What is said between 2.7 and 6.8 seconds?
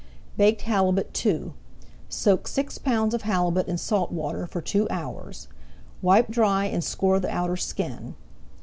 pounds of halibut in salt water for two hours. Wipe dry